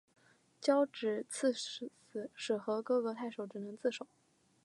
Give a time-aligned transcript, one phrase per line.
[0.59, 1.91] 交址刺史
[2.57, 4.07] 和各个太守只能自守。